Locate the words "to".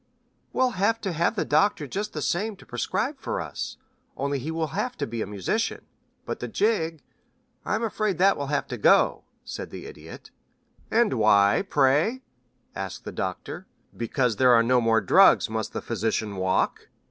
1.01-1.11, 2.55-2.65, 4.97-5.05, 8.69-8.77